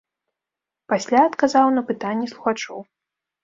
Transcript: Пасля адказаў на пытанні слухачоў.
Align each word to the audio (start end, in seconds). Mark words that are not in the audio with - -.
Пасля 0.93 1.21
адказаў 1.29 1.67
на 1.77 1.81
пытанні 1.93 2.27
слухачоў. 2.35 2.79